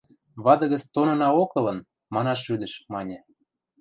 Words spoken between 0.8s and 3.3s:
тонынаок ылын, манаш шӱдӹш,– маньы.